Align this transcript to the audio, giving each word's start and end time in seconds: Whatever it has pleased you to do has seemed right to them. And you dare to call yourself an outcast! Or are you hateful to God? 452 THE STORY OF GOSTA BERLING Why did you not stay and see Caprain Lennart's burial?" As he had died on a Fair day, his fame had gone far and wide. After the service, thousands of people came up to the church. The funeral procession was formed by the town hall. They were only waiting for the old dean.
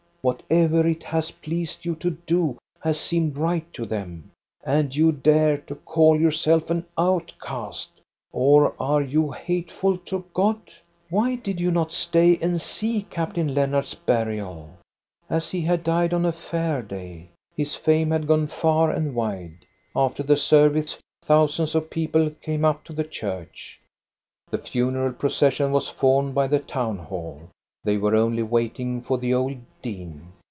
Whatever 0.23 0.85
it 0.85 1.01
has 1.05 1.31
pleased 1.31 1.83
you 1.83 1.95
to 1.95 2.11
do 2.11 2.59
has 2.79 2.99
seemed 2.99 3.37
right 3.39 3.65
to 3.73 3.87
them. 3.87 4.29
And 4.63 4.95
you 4.95 5.11
dare 5.11 5.57
to 5.61 5.73
call 5.73 6.21
yourself 6.21 6.69
an 6.69 6.85
outcast! 6.95 7.89
Or 8.31 8.75
are 8.79 9.01
you 9.01 9.31
hateful 9.31 9.97
to 9.97 10.23
God? 10.35 10.59
452 11.09 11.71
THE 11.71 11.71
STORY 11.73 11.81
OF 11.81 11.87
GOSTA 11.87 12.11
BERLING 12.13 12.21
Why 12.21 12.21
did 12.21 12.21
you 12.21 12.43
not 12.45 12.45
stay 12.45 12.45
and 12.45 12.61
see 12.61 13.07
Caprain 13.09 13.55
Lennart's 13.55 13.93
burial?" 13.95 14.69
As 15.37 15.49
he 15.49 15.61
had 15.61 15.83
died 15.83 16.13
on 16.13 16.25
a 16.27 16.31
Fair 16.31 16.83
day, 16.83 17.29
his 17.57 17.73
fame 17.75 18.11
had 18.11 18.27
gone 18.27 18.45
far 18.45 18.91
and 18.91 19.15
wide. 19.15 19.65
After 19.95 20.21
the 20.21 20.37
service, 20.37 20.99
thousands 21.23 21.73
of 21.73 21.89
people 21.89 22.29
came 22.43 22.63
up 22.63 22.83
to 22.83 22.93
the 22.93 23.03
church. 23.05 23.81
The 24.51 24.59
funeral 24.59 25.13
procession 25.13 25.71
was 25.71 25.87
formed 25.87 26.35
by 26.35 26.45
the 26.45 26.59
town 26.59 26.99
hall. 26.99 27.49
They 27.83 27.97
were 27.97 28.15
only 28.15 28.43
waiting 28.43 29.01
for 29.01 29.17
the 29.17 29.33
old 29.33 29.57
dean. 29.81 30.33